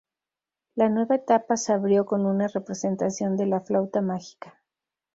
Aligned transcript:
La 0.73 0.89
nueva 0.89 1.13
etapa 1.13 1.57
se 1.57 1.73
abrió 1.73 2.07
con 2.07 2.25
una 2.25 2.47
representación 2.47 3.37
de 3.37 3.45
"La 3.45 3.61
flauta 3.61 4.01
mágica". 4.01 4.59